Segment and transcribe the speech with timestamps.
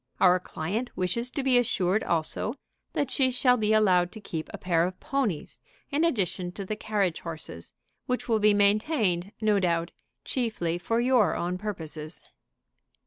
[0.19, 2.55] Our client wishes to be assured also
[2.93, 5.59] that she shall be allowed to keep a pair of ponies
[5.91, 7.71] in addition to the carriage horses,
[8.07, 9.91] which will be maintained, no doubt,
[10.25, 12.23] chiefly for your own purposes."